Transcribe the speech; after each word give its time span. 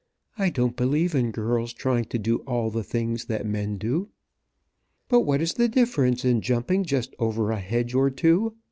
"I 0.35 0.49
don't 0.49 0.75
believe 0.75 1.13
in 1.13 1.29
girls 1.29 1.73
trying 1.73 2.05
to 2.05 2.17
do 2.17 2.37
all 2.47 2.71
the 2.71 2.83
things 2.83 3.25
that 3.25 3.45
men 3.45 3.77
do." 3.77 4.09
"But 5.09 5.19
what 5.19 5.41
is 5.43 5.53
the 5.53 5.67
difference 5.69 6.25
in 6.25 6.41
jumping 6.41 6.85
just 6.85 7.13
over 7.19 7.51
a 7.51 7.59
hedge 7.59 7.93
or 7.93 8.09
two? 8.09 8.55